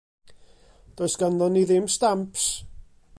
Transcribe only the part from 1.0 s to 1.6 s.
Does ganddon